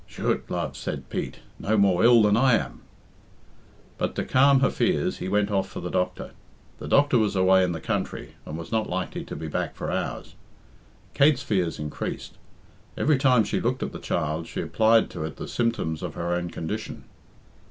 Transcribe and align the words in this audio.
"Chut! 0.07 0.49
love," 0.49 0.75
said 0.75 1.11
Pete; 1.11 1.41
"no 1.59 1.77
more 1.77 2.03
ill 2.03 2.23
than 2.23 2.35
I 2.35 2.55
am." 2.55 2.81
But, 3.99 4.15
to 4.15 4.23
calm 4.25 4.61
her 4.61 4.71
fears, 4.71 5.19
he 5.19 5.29
went 5.29 5.51
off 5.51 5.69
for 5.69 5.79
the 5.79 5.91
doctor. 5.91 6.31
The 6.79 6.87
doctor 6.87 7.19
was 7.19 7.35
away 7.35 7.63
in 7.63 7.71
the 7.71 7.79
country, 7.79 8.33
and 8.43 8.57
was 8.57 8.71
not 8.71 8.89
likely 8.89 9.23
to 9.23 9.35
be 9.35 9.47
back 9.47 9.75
for 9.75 9.91
hours. 9.91 10.33
Kate's 11.13 11.43
fears 11.43 11.77
increased. 11.77 12.39
Every 12.97 13.19
time 13.19 13.43
she 13.43 13.61
looked 13.61 13.83
at 13.83 13.91
the 13.91 13.99
child 13.99 14.47
she 14.47 14.61
applied 14.61 15.11
to 15.11 15.23
it 15.23 15.35
the 15.35 15.47
symptoms 15.47 16.01
of 16.01 16.15
her 16.15 16.33
own 16.33 16.49
condition. 16.49 17.03